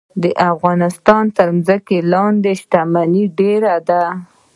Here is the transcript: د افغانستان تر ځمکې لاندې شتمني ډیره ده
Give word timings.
د 0.23 0.25
افغانستان 0.51 1.23
تر 1.37 1.49
ځمکې 1.67 1.97
لاندې 2.11 2.51
شتمني 2.61 3.23
ډیره 3.39 3.75
ده 3.89 4.03